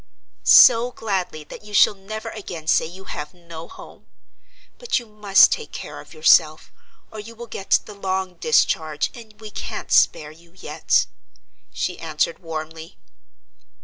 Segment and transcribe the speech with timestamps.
[0.43, 4.07] "So gladly that you shall never again say you have no home.
[4.79, 6.73] But you must take care of yourself,
[7.11, 11.05] or you will get the long discharge, and we can't spare you yet,"
[11.71, 12.97] she answered warmly.